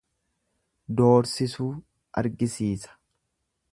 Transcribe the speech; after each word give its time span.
Doorsisuu 1.01 1.69
argisiisa. 2.23 2.99